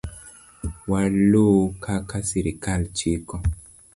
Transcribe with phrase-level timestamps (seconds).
[0.91, 3.35] Waluw kaka sirkal chiko